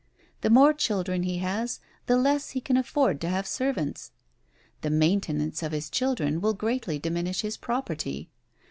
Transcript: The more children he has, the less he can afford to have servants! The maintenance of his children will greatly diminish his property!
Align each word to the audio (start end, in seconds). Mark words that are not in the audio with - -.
The 0.41 0.49
more 0.49 0.73
children 0.73 1.21
he 1.21 1.37
has, 1.45 1.79
the 2.07 2.17
less 2.17 2.49
he 2.57 2.59
can 2.59 2.75
afford 2.75 3.21
to 3.21 3.29
have 3.29 3.45
servants! 3.45 4.09
The 4.81 4.89
maintenance 4.89 5.61
of 5.61 5.73
his 5.73 5.91
children 5.91 6.41
will 6.41 6.55
greatly 6.55 6.97
diminish 6.97 7.41
his 7.41 7.55
property! 7.55 8.31